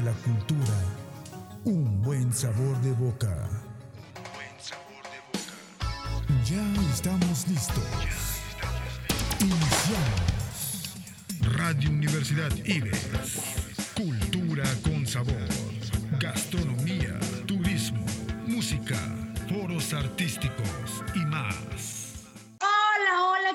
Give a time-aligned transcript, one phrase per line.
[0.00, 0.78] de la cultura,
[1.64, 3.48] un buen sabor de boca.
[6.44, 6.62] Ya
[6.94, 7.84] estamos listos.
[9.40, 10.94] Iniciamos.
[11.56, 13.36] Radio Universidad Ives.
[13.94, 15.48] Cultura con sabor.
[16.18, 18.04] Gastronomía, turismo,
[18.46, 18.98] música,
[19.48, 21.19] foros artísticos y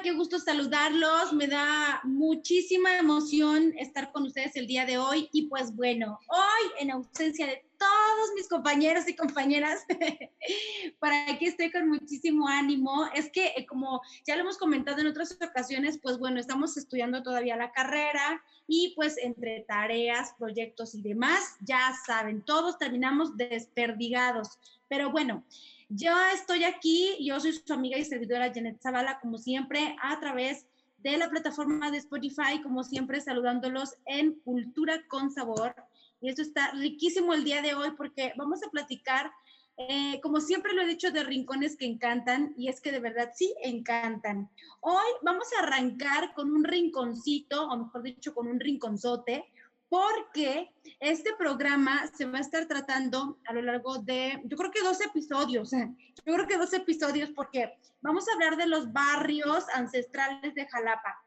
[0.05, 1.33] qué gusto saludarlos.
[1.33, 5.29] Me da muchísima emoción estar con ustedes el día de hoy.
[5.31, 9.83] Y pues bueno, hoy en ausencia de todos mis compañeros y compañeras,
[10.99, 13.07] para aquí estoy con muchísimo ánimo.
[13.15, 17.23] Es que eh, como ya lo hemos comentado en otras ocasiones, pues bueno, estamos estudiando
[17.23, 24.59] todavía la carrera y pues entre tareas, proyectos y demás, ya saben, todos terminamos desperdigados.
[24.87, 25.43] Pero bueno,
[25.89, 30.65] yo estoy aquí, yo soy su amiga y servidora Janet Zavala, como siempre, a través
[30.97, 35.75] de la plataforma de Spotify, como siempre, saludándolos en Cultura con Sabor.
[36.21, 39.31] Y esto está riquísimo el día de hoy porque vamos a platicar,
[39.77, 43.31] eh, como siempre lo he dicho, de rincones que encantan, y es que de verdad
[43.35, 44.49] sí encantan.
[44.81, 49.45] Hoy vamos a arrancar con un rinconcito, o mejor dicho, con un rinconzote,
[49.89, 54.81] porque este programa se va a estar tratando a lo largo de, yo creo que
[54.81, 60.53] dos episodios, yo creo que dos episodios porque vamos a hablar de los barrios ancestrales
[60.55, 61.21] de Jalapa.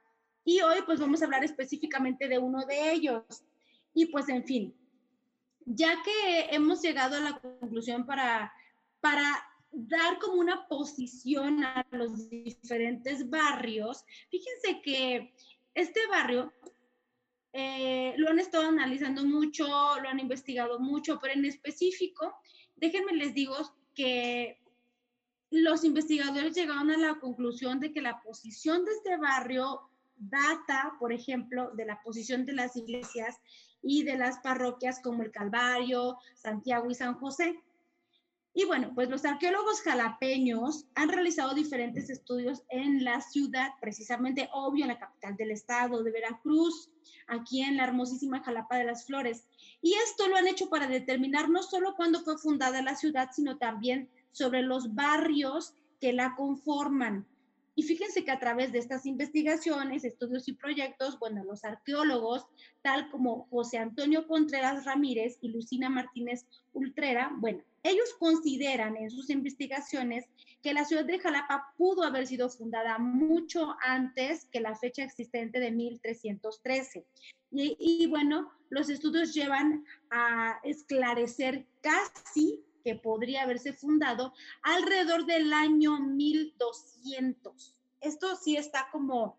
[0.45, 3.25] Y hoy pues vamos a hablar específicamente de uno de ellos.
[3.95, 4.75] Y pues en fin,
[5.65, 8.53] ya que hemos llegado a la conclusión para,
[9.01, 15.35] para dar como una posición a los diferentes barrios, fíjense que
[15.75, 16.53] este barrio
[17.61, 22.37] eh, lo han estado analizando mucho, lo han investigado mucho, pero en específico,
[22.77, 23.57] déjenme les digo
[23.97, 24.61] que
[25.51, 31.13] los investigadores llegaron a la conclusión de que la posición de este barrio data, por
[31.13, 33.41] ejemplo, de la posición de las iglesias
[33.83, 37.61] y de las parroquias como el Calvario, Santiago y San José.
[38.55, 44.85] Y bueno, pues los arqueólogos jalapeños han realizado diferentes estudios en la ciudad, precisamente obvio
[44.85, 46.91] en la capital del estado de Veracruz,
[47.29, 49.45] aquí en la hermosísima Jalapa de las Flores.
[49.81, 53.59] Y esto lo han hecho para determinar no solo cuándo fue fundada la ciudad, sino
[53.59, 57.27] también sobre los barrios que la conforman.
[57.79, 62.45] Y fíjense que a través de estas investigaciones, estudios y proyectos, bueno, los arqueólogos,
[62.83, 69.31] tal como José Antonio Contreras Ramírez y Lucina Martínez Ultrera, bueno, ellos consideran en sus
[69.31, 70.25] investigaciones
[70.61, 75.61] que la ciudad de Jalapa pudo haber sido fundada mucho antes que la fecha existente
[75.61, 77.07] de 1313.
[77.53, 85.53] Y, y bueno, los estudios llevan a esclarecer casi que podría haberse fundado alrededor del
[85.53, 87.77] año 1200.
[88.01, 89.37] Esto sí está como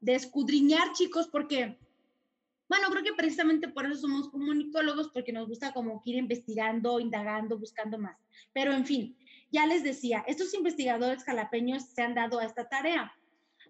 [0.00, 1.78] de escudriñar, chicos, porque,
[2.68, 7.58] bueno, creo que precisamente por eso somos comunicólogos, porque nos gusta como ir investigando, indagando,
[7.58, 8.18] buscando más.
[8.52, 9.16] Pero en fin,
[9.50, 13.12] ya les decía, estos investigadores jalapeños se han dado a esta tarea.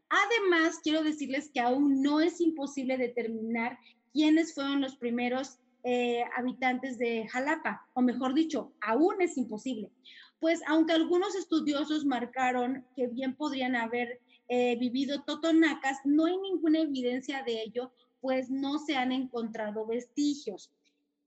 [0.08, 3.78] Además, quiero decirles que aún no es imposible determinar
[4.12, 9.90] quiénes fueron los primeros eh, habitantes de Jalapa, o mejor dicho, aún es imposible.
[10.38, 16.80] Pues aunque algunos estudiosos marcaron que bien podrían haber eh, vivido totonacas, no hay ninguna
[16.80, 20.72] evidencia de ello, pues no se han encontrado vestigios.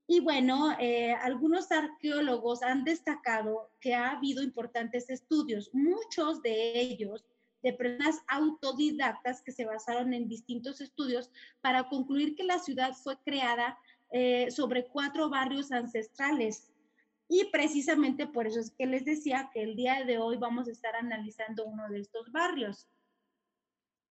[0.07, 7.25] Y bueno, eh, algunos arqueólogos han destacado que ha habido importantes estudios, muchos de ellos
[7.63, 13.17] de personas autodidactas que se basaron en distintos estudios para concluir que la ciudad fue
[13.25, 13.79] creada
[14.11, 16.71] eh, sobre cuatro barrios ancestrales.
[17.27, 20.71] Y precisamente por eso es que les decía que el día de hoy vamos a
[20.71, 22.87] estar analizando uno de estos barrios.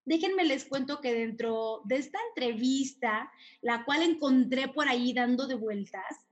[0.03, 5.55] Déjenme les cuento que dentro de esta entrevista, la cual encontré por ahí dando de
[5.55, 6.27] vueltas,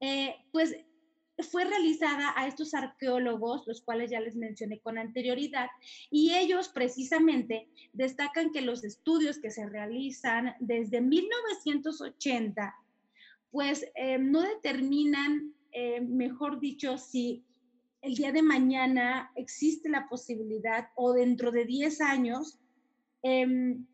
[0.00, 0.76] eh, pues
[1.50, 5.68] fue realizada a estos arqueólogos, los cuales ya les mencioné con anterioridad,
[6.10, 12.74] y ellos precisamente destacan que los estudios que se realizan desde 1980
[13.54, 17.44] pues eh, no determinan, eh, mejor dicho, si
[18.02, 22.58] el día de mañana existe la posibilidad o dentro de 10 años
[23.22, 23.86] em,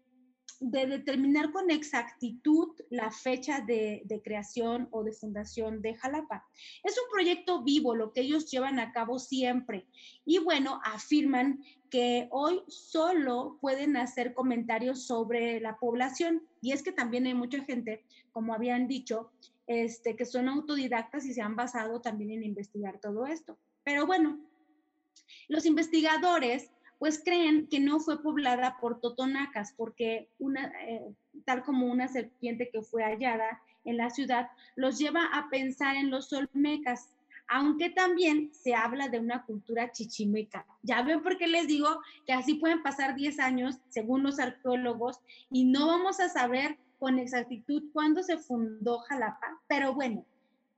[0.60, 6.46] de determinar con exactitud la fecha de, creación o de fundación de Jalapa.
[6.84, 9.86] Es un proyecto vivo, lo que ellos llevan a cabo siempre.
[10.26, 16.42] Y bueno, afirman que hoy solo pueden hacer comentarios sobre la población.
[16.60, 19.32] Y es que también hay mucha gente, como habían dicho,
[19.66, 23.58] este, que son autodidactas y se han basado también en investigar todo esto.
[23.82, 24.38] Pero bueno,
[25.48, 31.00] los investigadores pues creen que no fue poblada por totonacas, porque una, eh,
[31.46, 36.10] tal como una serpiente que fue hallada en la ciudad, los lleva a pensar en
[36.10, 37.08] los olmecas,
[37.48, 40.66] aunque también se habla de una cultura chichimeca.
[40.82, 41.88] Ya ven por qué les digo
[42.26, 45.20] que así pueden pasar 10 años, según los arqueólogos,
[45.50, 50.26] y no vamos a saber con exactitud cuándo se fundó Jalapa, pero bueno,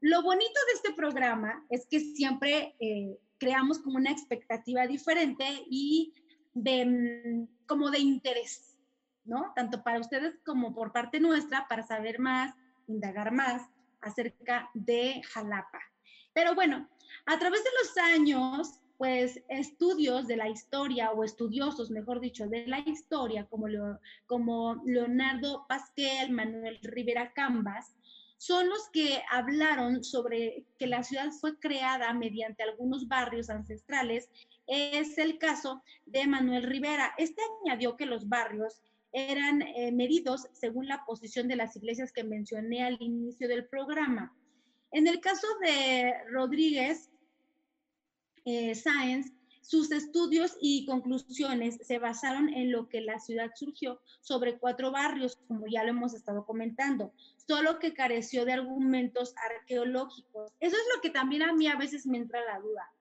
[0.00, 6.14] lo bonito de este programa es que siempre eh, creamos como una expectativa diferente y
[6.54, 8.78] de, mm, como de interés,
[9.24, 9.52] ¿no?
[9.56, 12.54] Tanto para ustedes como por parte nuestra, para saber más,
[12.86, 13.68] indagar más
[14.00, 15.80] acerca de Jalapa.
[16.32, 16.88] Pero bueno,
[17.26, 22.64] a través de los años, pues estudios de la historia o estudiosos, mejor dicho, de
[22.68, 23.66] la historia, como,
[24.26, 27.96] como Leonardo Pasquel, Manuel Rivera Cambas,
[28.42, 34.28] son los que hablaron sobre que la ciudad fue creada mediante algunos barrios ancestrales.
[34.66, 37.14] Es el caso de Manuel Rivera.
[37.18, 42.24] Este añadió que los barrios eran eh, medidos según la posición de las iglesias que
[42.24, 44.36] mencioné al inicio del programa.
[44.90, 47.12] En el caso de Rodríguez
[48.44, 49.32] eh, Sáenz,
[49.62, 55.37] sus estudios y conclusiones se basaron en lo que la ciudad surgió sobre cuatro barrios,
[55.49, 57.12] como ya lo hemos estado comentando,
[57.47, 60.53] solo que careció de argumentos arqueológicos.
[60.61, 62.93] Eso es lo que también a mí a veces me entra la duda.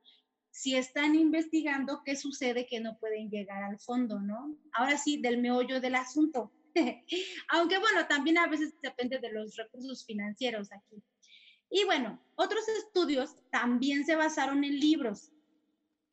[0.52, 4.56] Si están investigando, ¿qué sucede que no pueden llegar al fondo, no?
[4.74, 6.52] Ahora sí, del meollo del asunto.
[7.50, 11.02] Aunque bueno, también a veces depende de los recursos financieros aquí.
[11.70, 15.32] Y bueno, otros estudios también se basaron en libros.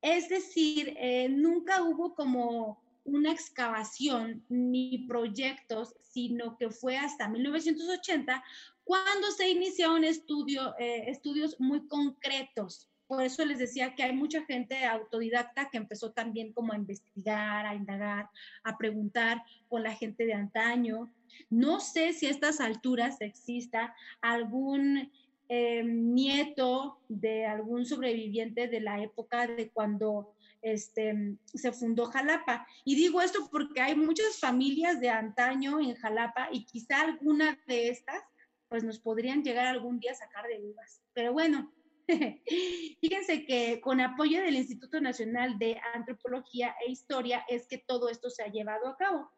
[0.01, 8.45] Es decir, eh, nunca hubo como una excavación ni proyectos, sino que fue hasta 1980
[8.85, 12.89] cuando se inició un estudio, eh, estudios muy concretos.
[13.07, 17.67] Por eso les decía que hay mucha gente autodidacta que empezó también como a investigar,
[17.67, 18.31] a indagar,
[18.65, 21.13] a preguntar con la gente de antaño.
[21.51, 25.11] No sé si a estas alturas exista algún
[25.49, 32.67] eh, nieto de algún sobreviviente de la época de cuando este, se fundó Jalapa.
[32.85, 37.89] Y digo esto porque hay muchas familias de antaño en Jalapa y quizá alguna de
[37.89, 38.23] estas
[38.69, 41.01] pues nos podrían llegar algún día a sacar de dudas.
[41.15, 41.73] Pero bueno,
[43.01, 48.29] fíjense que con apoyo del Instituto Nacional de Antropología e Historia es que todo esto
[48.31, 49.31] se ha llevado a cabo.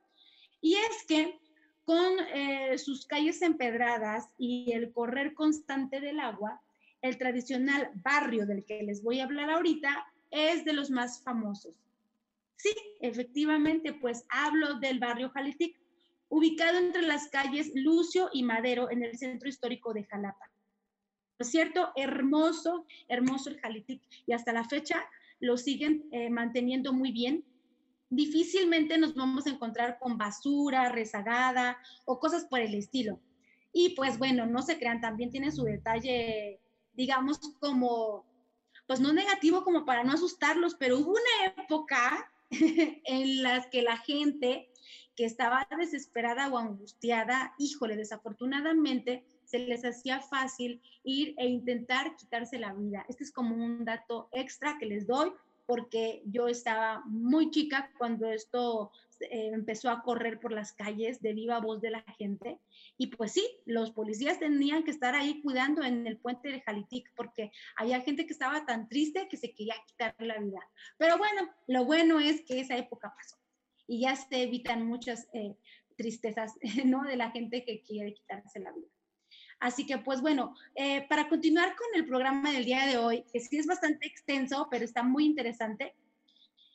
[0.60, 1.38] Y es que
[1.90, 6.62] con eh, sus calles empedradas y el correr constante del agua,
[7.02, 11.74] el tradicional barrio del que les voy a hablar ahorita es de los más famosos.
[12.54, 15.80] Sí, efectivamente, pues hablo del barrio Jalitic,
[16.28, 20.48] ubicado entre las calles Lucio y Madero en el centro histórico de Jalapa.
[21.38, 25.04] Por cierto, hermoso, hermoso el Jalitic y hasta la fecha
[25.40, 27.44] lo siguen eh, manteniendo muy bien
[28.10, 33.20] difícilmente nos vamos a encontrar con basura, rezagada o cosas por el estilo.
[33.72, 36.60] Y pues bueno, no se crean, también tiene su detalle,
[36.92, 38.26] digamos, como,
[38.86, 43.96] pues no negativo como para no asustarlos, pero hubo una época en las que la
[43.96, 44.70] gente
[45.14, 52.58] que estaba desesperada o angustiada, híjole, desafortunadamente se les hacía fácil ir e intentar quitarse
[52.58, 53.04] la vida.
[53.08, 55.32] Este es como un dato extra que les doy
[55.70, 58.90] porque yo estaba muy chica cuando esto
[59.20, 62.58] eh, empezó a correr por las calles de viva voz de la gente.
[62.98, 67.12] Y pues sí, los policías tenían que estar ahí cuidando en el puente de Jalitic
[67.14, 70.58] porque había gente que estaba tan triste que se quería quitar la vida.
[70.98, 73.36] Pero bueno, lo bueno es que esa época pasó
[73.86, 75.54] y ya se evitan muchas eh,
[75.96, 76.54] tristezas,
[76.84, 77.04] ¿no?
[77.04, 78.88] De la gente que quiere quitarse la vida.
[79.60, 83.40] Así que, pues bueno, eh, para continuar con el programa del día de hoy, que
[83.40, 85.94] sí es bastante extenso, pero está muy interesante,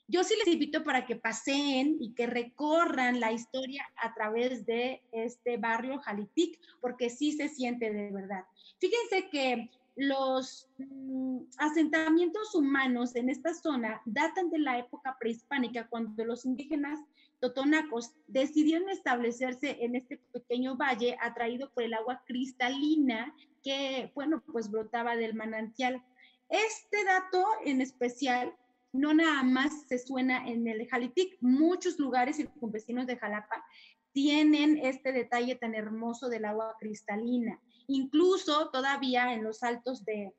[0.08, 5.01] yo sí les invito para que pasen y que recorran la historia a través de
[5.12, 8.44] este barrio Jalitic, porque sí se siente de verdad.
[8.80, 16.24] Fíjense que los mm, asentamientos humanos en esta zona datan de la época prehispánica, cuando
[16.24, 17.00] los indígenas
[17.46, 24.72] totonacos decidieron establecerse en este pequeño valle atraído por el agua cristalina que, bueno, pues
[24.72, 26.02] brotaba del manantial.
[26.50, 28.56] Este dato en especial
[28.94, 33.64] no nada más se suena en el Jalitic, muchos lugares circunvecinos de Jalapa
[34.12, 37.60] tienen este detalle tan hermoso del agua cristalina.
[37.88, 40.34] Incluso todavía en los altos de,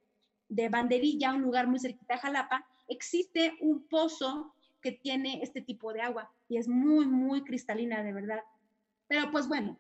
[0.48, 4.55] de Banderilla, un lugar muy cerquita de Jalapa, existe un pozo
[4.92, 8.42] tiene este tipo de agua y es muy, muy cristalina, de verdad.
[9.08, 9.78] Pero pues bueno,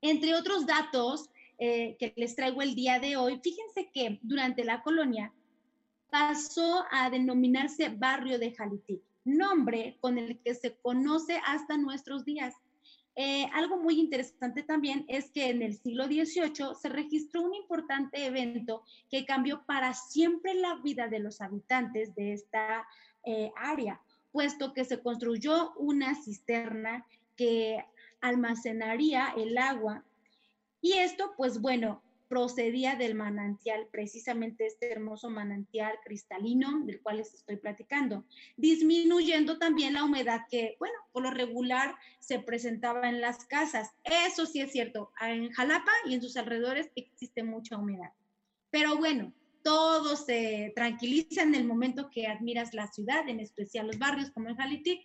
[0.00, 4.82] entre otros datos eh, que les traigo el día de hoy, fíjense que durante la
[4.82, 5.32] colonia
[6.10, 9.00] pasó a denominarse barrio de Jalitic.
[9.24, 12.54] nombre con el que se conoce hasta nuestros días.
[13.14, 18.24] Eh, algo muy interesante también es que en el siglo XVIII se registró un importante
[18.26, 22.86] evento que cambió para siempre la vida de los habitantes de esta
[23.24, 24.00] eh, área,
[24.32, 27.84] puesto que se construyó una cisterna que
[28.20, 30.04] almacenaría el agua.
[30.80, 37.34] Y esto, pues bueno, procedía del manantial, precisamente este hermoso manantial cristalino del cual les
[37.34, 38.24] estoy platicando,
[38.56, 43.90] disminuyendo también la humedad que, bueno, por lo regular se presentaba en las casas.
[44.04, 48.12] Eso sí es cierto, en Jalapa y en sus alrededores existe mucha humedad.
[48.70, 53.98] Pero bueno, todo se tranquiliza en el momento que admiras la ciudad, en especial los
[53.98, 55.00] barrios como en Jalitic,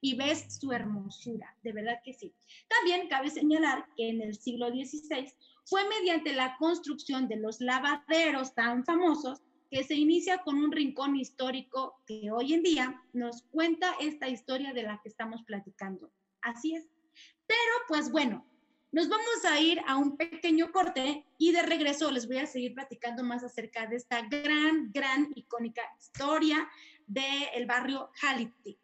[0.00, 2.34] y ves su hermosura, de verdad que sí.
[2.68, 5.32] También cabe señalar que en el siglo XVI
[5.64, 9.40] fue mediante la construcción de los lavaderos tan famosos
[9.70, 14.72] que se inicia con un rincón histórico que hoy en día nos cuenta esta historia
[14.74, 16.12] de la que estamos platicando.
[16.42, 16.88] Así es.
[17.46, 18.44] Pero pues bueno,
[18.92, 22.74] nos vamos a ir a un pequeño corte y de regreso les voy a seguir
[22.74, 26.68] platicando más acerca de esta gran, gran, icónica historia
[27.06, 28.78] del barrio Jalitic.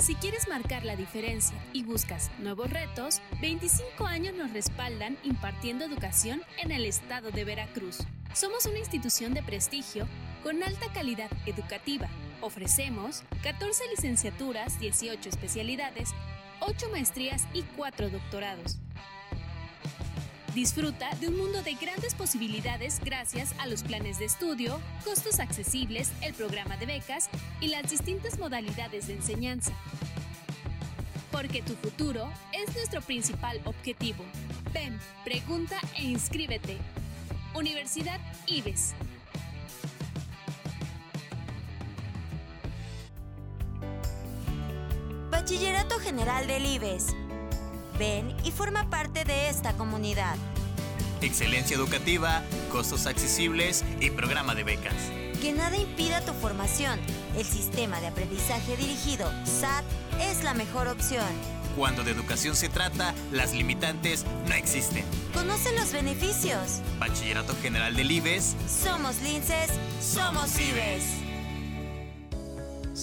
[0.00, 6.42] Si quieres marcar la diferencia y buscas nuevos retos, 25 años nos respaldan impartiendo educación
[6.62, 8.00] en el estado de Veracruz.
[8.34, 10.06] Somos una institución de prestigio
[10.42, 12.10] con alta calidad educativa.
[12.42, 16.10] Ofrecemos 14 licenciaturas, 18 especialidades,
[16.60, 18.78] 8 maestrías y 4 doctorados.
[20.54, 26.12] Disfruta de un mundo de grandes posibilidades gracias a los planes de estudio, costos accesibles,
[26.22, 27.28] el programa de becas
[27.60, 29.72] y las distintas modalidades de enseñanza.
[31.32, 34.24] Porque tu futuro es nuestro principal objetivo.
[34.72, 36.78] Ven, pregunta e inscríbete.
[37.56, 38.94] Universidad IBES.
[45.32, 47.23] Bachillerato General del IBES
[47.98, 50.36] Ven y forma parte de esta comunidad.
[51.20, 54.94] Excelencia educativa, costos accesibles y programa de becas.
[55.40, 56.98] Que nada impida tu formación.
[57.36, 59.84] El sistema de aprendizaje dirigido, SAT,
[60.20, 61.26] es la mejor opción.
[61.76, 65.04] Cuando de educación se trata, las limitantes no existen.
[65.32, 66.80] Conoce los beneficios.
[66.98, 68.56] Bachillerato General del IBES.
[68.68, 69.70] Somos linces,
[70.00, 71.23] somos IBES.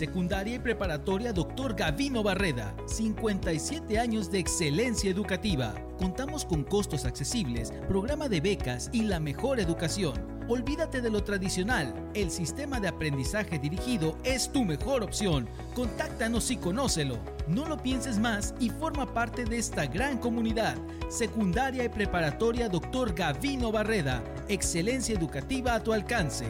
[0.02, 1.76] Secundaria y preparatoria Dr.
[1.76, 2.74] Gavino Barreda.
[2.88, 5.76] 57 años de excelencia educativa.
[6.00, 10.16] Contamos con costos accesibles, programa de becas y la mejor educación.
[10.48, 11.94] Olvídate de lo tradicional.
[12.16, 15.48] El sistema de aprendizaje dirigido es tu mejor opción.
[15.76, 17.20] Contáctanos y conócelo.
[17.48, 20.78] No lo pienses más y forma parte de esta gran comunidad.
[21.10, 23.14] Secundaria y preparatoria Dr.
[23.14, 24.24] Gavino Barreda.
[24.48, 26.48] Excelencia educativa a tu alcance.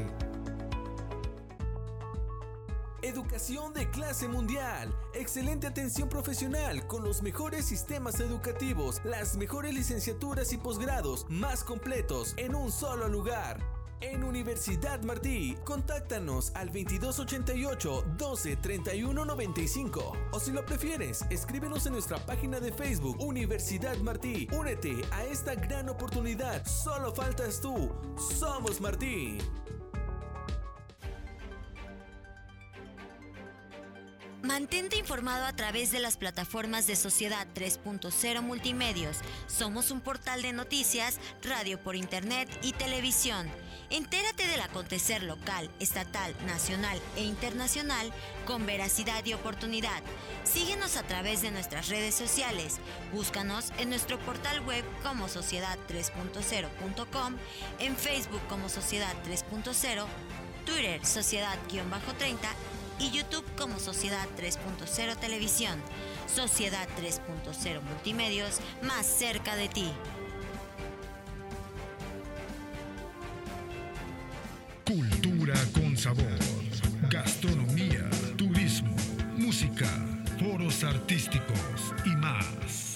[3.32, 4.94] Educación de clase mundial.
[5.14, 12.34] Excelente atención profesional con los mejores sistemas educativos, las mejores licenciaturas y posgrados más completos
[12.36, 13.58] en un solo lugar.
[14.02, 21.94] En Universidad Martí, contáctanos al 2288 12 31 95 o si lo prefieres, escríbenos en
[21.94, 24.50] nuestra página de Facebook Universidad Martí.
[24.52, 26.66] Únete a esta gran oportunidad.
[26.66, 27.94] Solo faltas tú.
[28.18, 29.38] Somos Martí.
[34.44, 39.18] Mantente informado a través de las plataformas de Sociedad 3.0 Multimedios.
[39.46, 43.48] Somos un portal de noticias, radio por internet y televisión.
[43.92, 48.12] Entérate del acontecer local, estatal, nacional e internacional
[48.46, 50.02] con veracidad y oportunidad.
[50.44, 52.80] Síguenos a través de nuestras redes sociales.
[53.14, 57.36] Búscanos en nuestro portal web como sociedad3.0.com,
[57.78, 60.08] en Facebook como Sociedad 3.0,
[60.66, 65.82] Twitter Sociedad-30 y YouTube como Sociedad 3.0 Televisión.
[66.34, 69.92] Sociedad 3.0 Multimedios, más cerca de ti.
[74.86, 76.38] Cultura con sabor,
[77.10, 78.96] gastronomía, turismo,
[79.36, 79.88] música,
[80.40, 82.92] foros artísticos y más.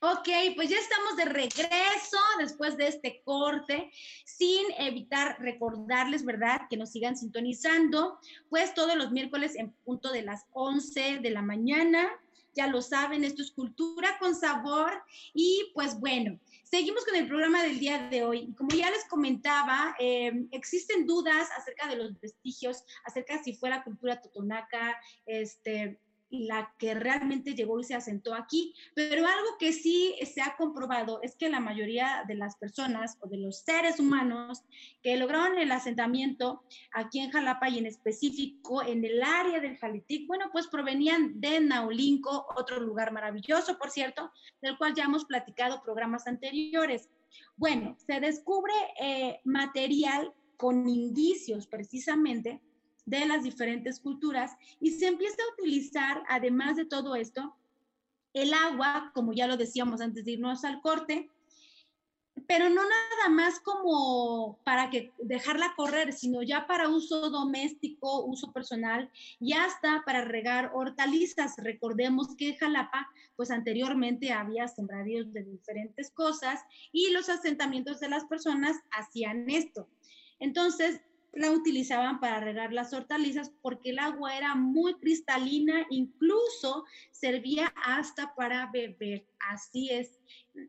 [0.00, 3.90] Ok, pues ya estamos de regreso después de este corte,
[4.36, 6.62] sin evitar recordarles, ¿verdad?
[6.68, 8.18] Que nos sigan sintonizando,
[8.50, 12.08] pues todos los miércoles en punto de las 11 de la mañana.
[12.54, 14.90] Ya lo saben, esto es Cultura con Sabor.
[15.34, 18.54] Y pues bueno, seguimos con el programa del día de hoy.
[18.56, 24.20] Como ya les comentaba, eh, existen dudas acerca de los vestigios, acerca si fuera cultura
[24.20, 28.74] totonaca, este, la que realmente llegó y se asentó aquí.
[28.94, 33.28] Pero algo que sí se ha comprobado es que la mayoría de las personas o
[33.28, 34.62] de los seres humanos
[35.02, 40.26] que lograron el asentamiento aquí en Jalapa y en específico en el área del Jalitic,
[40.26, 44.30] bueno, pues provenían de Naulinco, otro lugar maravilloso, por cierto,
[44.60, 47.10] del cual ya hemos platicado programas anteriores.
[47.56, 52.60] Bueno, se descubre eh, material con indicios precisamente
[53.06, 57.56] de las diferentes culturas y se empieza a utilizar, además de todo esto,
[58.34, 61.30] el agua, como ya lo decíamos antes de irnos al corte,
[62.46, 68.52] pero no nada más como para que dejarla correr, sino ya para uso doméstico, uso
[68.52, 69.10] personal
[69.40, 71.54] y hasta para regar hortalizas.
[71.56, 76.60] Recordemos que Jalapa, pues anteriormente había sembradíos de diferentes cosas
[76.92, 79.88] y los asentamientos de las personas hacían esto.
[80.38, 81.00] Entonces,
[81.36, 88.34] la utilizaban para regar las hortalizas porque el agua era muy cristalina, incluso servía hasta
[88.34, 89.26] para beber.
[89.38, 90.18] Así es.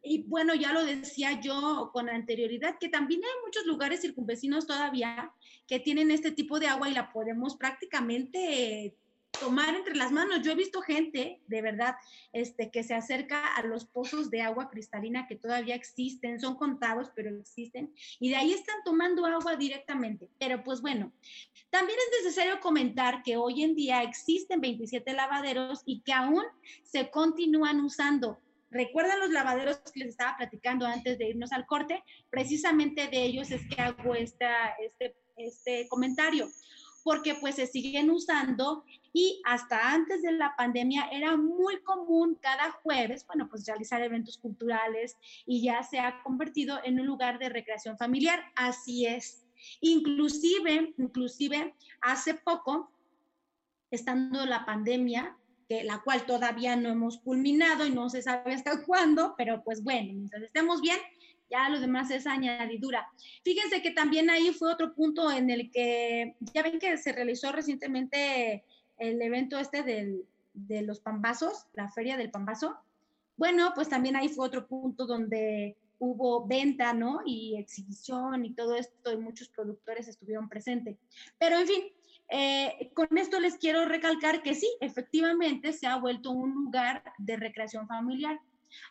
[0.03, 5.31] Y bueno, ya lo decía yo con anterioridad, que también hay muchos lugares circunvecinos todavía
[5.67, 8.95] que tienen este tipo de agua y la podemos prácticamente
[9.39, 10.41] tomar entre las manos.
[10.41, 11.95] Yo he visto gente, de verdad,
[12.33, 17.11] este, que se acerca a los pozos de agua cristalina que todavía existen, son contados,
[17.15, 20.29] pero existen, y de ahí están tomando agua directamente.
[20.39, 21.11] Pero pues bueno,
[21.69, 26.43] también es necesario comentar que hoy en día existen 27 lavaderos y que aún
[26.83, 28.39] se continúan usando.
[28.69, 32.03] ¿Recuerdan los lavaderos que les estaba platicando antes de irnos al corte?
[32.29, 36.49] Precisamente de ellos es que hago esta, este, este comentario
[37.07, 38.83] porque pues se siguen usando
[39.13, 44.37] y hasta antes de la pandemia era muy común cada jueves, bueno, pues realizar eventos
[44.37, 48.43] culturales y ya se ha convertido en un lugar de recreación familiar.
[48.57, 49.47] Así es.
[49.79, 52.91] Inclusive, inclusive hace poco,
[53.89, 55.37] estando la pandemia,
[55.69, 59.81] que la cual todavía no hemos culminado y no se sabe hasta cuándo, pero pues
[59.81, 60.97] bueno, mientras estemos bien,
[61.49, 63.07] ya lo demás es añadidura.
[63.43, 67.51] Fíjense que también ahí fue otro punto en el que, ya ven que se realizó
[67.51, 68.63] recientemente
[68.97, 72.77] el evento este de los pambazos, la feria del pambazo.
[73.35, 77.21] Bueno, pues también ahí fue otro punto donde hubo venta, ¿no?
[77.25, 80.97] Y exhibición y todo esto, y muchos productores estuvieron presentes.
[81.37, 81.83] Pero en fin,
[82.29, 87.37] eh, con esto les quiero recalcar que sí, efectivamente se ha vuelto un lugar de
[87.37, 88.39] recreación familiar.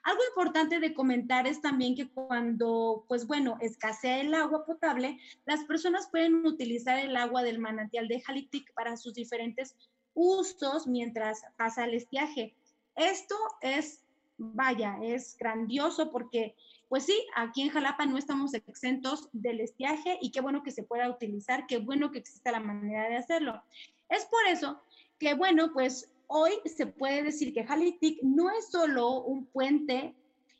[0.02, 5.64] Algo importante de comentar es también que cuando, pues bueno, escasea el agua potable, las
[5.64, 9.76] personas pueden utilizar el agua del manantial de Jalitic para sus diferentes
[10.14, 12.54] usos mientras pasa el estiaje.
[12.96, 14.02] Esto es,
[14.38, 16.56] vaya, es grandioso porque,
[16.88, 20.82] pues sí, aquí en Jalapa no estamos exentos del estiaje y qué bueno que se
[20.82, 23.62] pueda utilizar, qué bueno que exista la manera de hacerlo.
[24.08, 24.80] Es por eso
[25.18, 30.14] que, bueno, pues hoy se puede decir que Jalitic no es solo un puente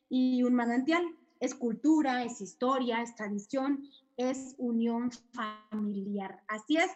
[0.08, 1.04] y un manantial,
[1.40, 6.42] es cultura, es historia, es tradición, es unión familiar.
[6.48, 6.90] Así es.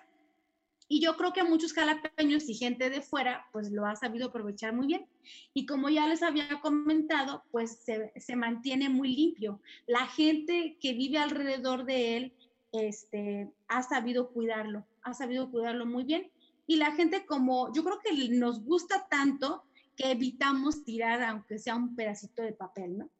[0.89, 4.75] Y yo creo que muchos jalapeños y gente de fuera, pues lo ha sabido aprovechar
[4.75, 5.07] muy bien.
[5.55, 9.61] Y como ya les había comentado, pues se, se mantiene muy limpio.
[9.87, 12.33] La gente que vive alrededor de él,
[12.73, 16.31] este, ha sabido cuidarlo, ha sabido cuidarlo muy bien
[16.71, 19.65] y la gente como, yo creo que nos gusta tanto
[19.97, 23.11] que evitamos tirar aunque sea un pedacito de papel, ¿no?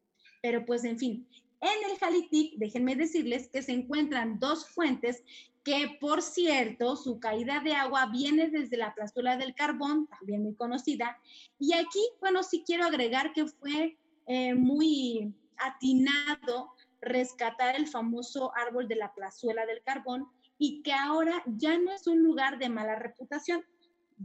[0.41, 1.27] Pero pues en fin,
[1.59, 5.25] en el Jalitic, déjenme decirles que se encuentran dos fuentes
[5.65, 10.55] que, por cierto, su caída de agua viene desde la plazuela del carbón, también muy
[10.55, 11.19] conocida.
[11.59, 18.87] Y aquí, bueno, sí quiero agregar que fue eh, muy atinado rescatar el famoso árbol
[18.87, 20.31] de la plazuela del carbón,
[20.63, 23.65] y que ahora ya no es un lugar de mala reputación,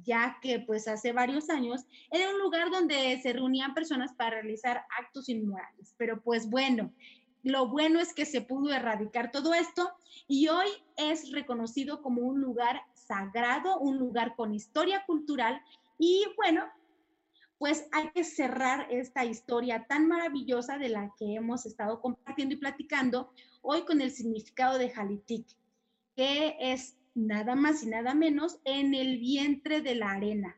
[0.04, 4.84] ya que pues hace varios años era un lugar donde se reunían personas para realizar
[4.98, 5.94] actos inmorales.
[5.96, 6.92] Pero pues bueno,
[7.42, 9.90] lo bueno es que se pudo erradicar todo esto
[10.28, 10.68] y hoy
[10.98, 15.62] es reconocido como un lugar sagrado, un lugar con historia cultural
[15.98, 16.66] y bueno,
[17.56, 22.58] pues hay que cerrar esta historia tan maravillosa de la que hemos estado compartiendo y
[22.58, 25.46] platicando hoy con el significado de Jalitic
[26.16, 30.56] que es nada más y nada menos en el vientre de la arena.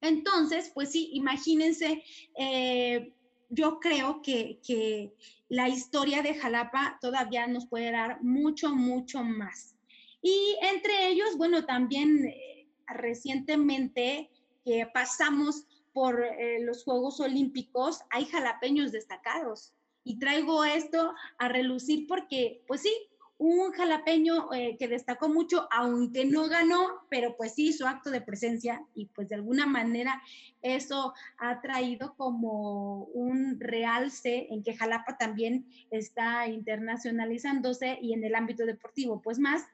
[0.00, 2.02] Entonces, pues sí, imagínense,
[2.38, 3.12] eh,
[3.50, 5.12] yo creo que, que,
[5.48, 9.76] la historia de Jalapa todavía nos puede dar mucho, mucho más.
[10.20, 14.28] Y entre ellos, bueno, también eh, recientemente
[14.64, 19.72] que pasamos por eh, los Juegos Olímpicos, hay jalapeños destacados.
[20.02, 22.92] Y traigo esto a relucir porque, pues sí,
[23.38, 28.22] un jalapeño eh, que destacó mucho, aunque no ganó, pero pues sí hizo acto de
[28.22, 30.22] presencia y pues de alguna manera
[30.62, 38.34] eso ha traído como un realce en que Jalapa también está internacionalizándose y en el
[38.34, 39.64] ámbito deportivo, pues más.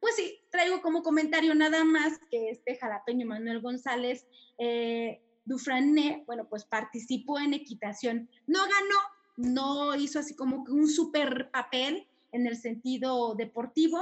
[0.00, 6.46] Pues sí, traigo como comentario nada más que este jalapeño Manuel González eh, Dufrané, bueno,
[6.48, 8.28] pues participó en equitación.
[8.46, 9.00] No ganó,
[9.38, 13.98] no hizo así como que un super papel, en el sentido deportivo,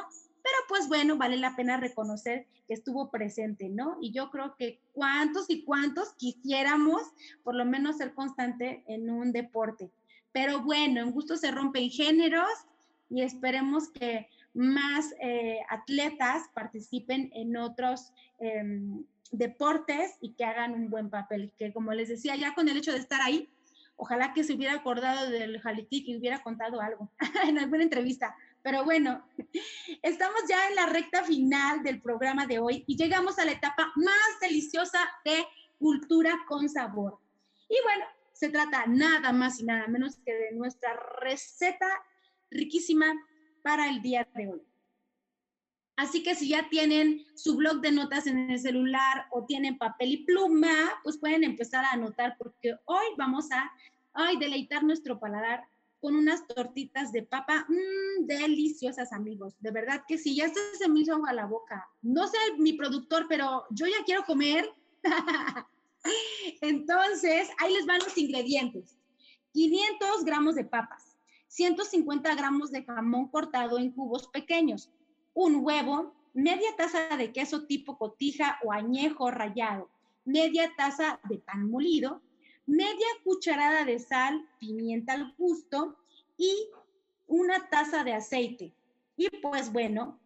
[0.46, 3.98] pero pues bueno, vale la pena reconocer que estuvo presente, ¿no?
[4.00, 7.02] Y yo creo que cuántos y cuántos quisiéramos
[7.42, 9.90] por lo menos ser constante en un deporte.
[10.32, 12.48] Pero bueno, en gusto se rompen géneros
[13.10, 20.90] y esperemos que más eh, atletas participen en otros em, deportes y que hagan un
[20.90, 21.52] buen papel.
[21.58, 23.48] Que como les decía, ya con el hecho de estar ahí,
[23.96, 27.10] Ojalá que se hubiera acordado del Jalitic y hubiera contado algo
[27.48, 28.36] en alguna entrevista.
[28.62, 29.26] Pero bueno,
[30.02, 33.92] estamos ya en la recta final del programa de hoy y llegamos a la etapa
[33.96, 35.46] más deliciosa de
[35.78, 37.18] cultura con sabor.
[37.68, 41.88] Y bueno, se trata nada más y nada menos que de nuestra receta
[42.50, 43.06] riquísima
[43.62, 44.62] para el día de hoy.
[45.96, 50.12] Así que si ya tienen su blog de notas en el celular o tienen papel
[50.12, 53.70] y pluma, pues pueden empezar a anotar porque hoy vamos a
[54.38, 55.64] deleitar nuestro paladar
[56.00, 59.54] con unas tortitas de papa mmm, deliciosas, amigos.
[59.60, 61.88] De verdad que sí, ya se me hizo agua la boca.
[62.02, 64.70] No sé mi productor, pero yo ya quiero comer.
[66.60, 68.96] Entonces, ahí les van los ingredientes.
[69.52, 71.16] 500 gramos de papas,
[71.48, 74.90] 150 gramos de jamón cortado en cubos pequeños,
[75.36, 79.90] un huevo, media taza de queso tipo cotija o añejo rallado,
[80.24, 82.22] media taza de pan molido,
[82.64, 85.98] media cucharada de sal, pimienta al gusto
[86.38, 86.70] y
[87.26, 88.72] una taza de aceite.
[89.18, 90.18] Y pues bueno,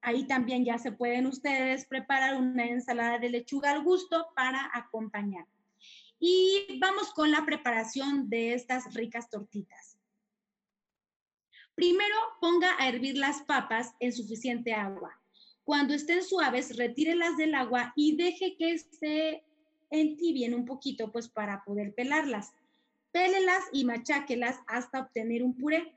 [0.00, 5.46] ahí también ya se pueden ustedes preparar una ensalada de lechuga al gusto para acompañar.
[6.18, 10.01] Y vamos con la preparación de estas ricas tortitas.
[11.74, 15.18] Primero ponga a hervir las papas en suficiente agua.
[15.64, 19.42] Cuando estén suaves, retírelas del agua y deje que se
[19.90, 22.52] entibien un poquito, pues para poder pelarlas.
[23.10, 25.94] Pélelas y macháquelas hasta obtener un puré.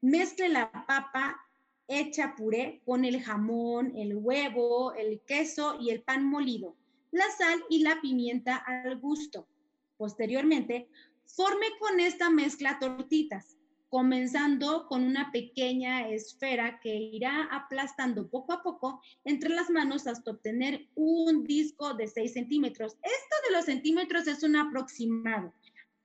[0.00, 1.40] Mezcle la papa
[1.88, 6.76] hecha puré con el jamón, el huevo, el queso y el pan molido,
[7.10, 9.48] la sal y la pimienta al gusto.
[9.96, 10.88] Posteriormente,
[11.24, 13.56] forme con esta mezcla tortitas
[13.96, 20.32] comenzando con una pequeña esfera que irá aplastando poco a poco entre las manos hasta
[20.32, 22.92] obtener un disco de 6 centímetros.
[23.02, 25.54] Esto de los centímetros es un aproximado.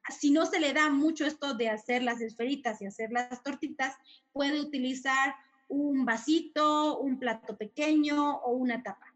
[0.10, 3.94] Si no se le da mucho esto de hacer las esferitas y hacer las tortitas,
[4.32, 5.36] puede utilizar
[5.68, 9.14] un vasito, un plato pequeño o una tapa.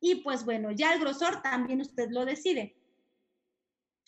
[0.00, 2.74] Y pues bueno, ya el grosor también usted lo decide.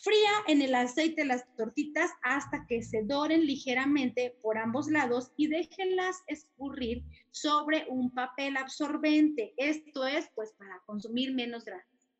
[0.04, 5.46] Fría en el aceite las tortitas hasta que se doren ligeramente por ambos lados y
[5.46, 9.54] déjenlas escurrir sobre un papel absorbente.
[9.56, 12.10] Esto es pues para consumir menos grasas.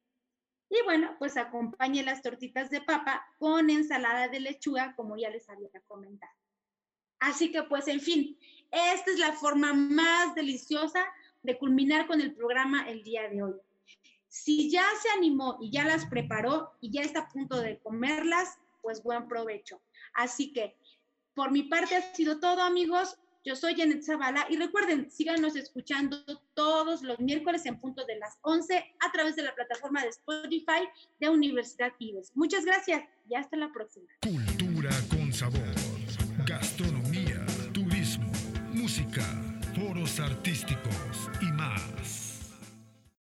[0.71, 5.51] Y bueno, pues acompañe las tortitas de papa con ensalada de lechuga, como ya les
[5.51, 6.33] había comentado.
[7.21, 8.39] Así que pues, en fin,
[8.71, 11.05] esta es la forma más deliciosa
[11.43, 13.55] de culminar con el programa el día de hoy.
[14.35, 18.59] Si ya se animó y ya las preparó y ya está a punto de comerlas,
[18.83, 19.81] pues buen provecho.
[20.13, 20.77] Así que
[21.35, 23.17] por mi parte ha sido todo, amigos.
[23.45, 26.17] Yo soy Janet Zavala y recuerden, síganos escuchando
[26.55, 30.89] todos los miércoles en punto de las 11 a través de la plataforma de Spotify
[31.21, 32.33] de Universidad Ives.
[32.35, 34.09] Muchas gracias y hasta la próxima.
[34.21, 35.75] Cultura con sabor,
[36.45, 38.33] gastronomía, turismo,
[38.73, 39.23] música,
[39.77, 41.24] foros artísticos.